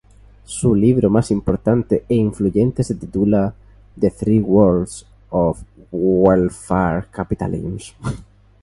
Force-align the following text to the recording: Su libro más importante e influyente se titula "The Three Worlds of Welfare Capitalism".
Su 0.47 0.73
libro 0.73 1.11
más 1.11 1.29
importante 1.29 2.05
e 2.09 2.15
influyente 2.15 2.83
se 2.83 2.95
titula 2.95 3.53
"The 3.99 4.09
Three 4.09 4.39
Worlds 4.41 5.05
of 5.29 5.61
Welfare 5.91 7.05
Capitalism". 7.11 7.93